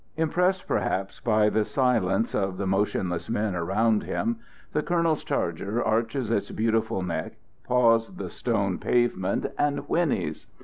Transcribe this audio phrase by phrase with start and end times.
[0.17, 4.37] Impressed, perhaps, by the silence of the motionless men around him,
[4.73, 10.47] the Colonel's charger arches his beautiful neck, paws the stone pavement and whinnies.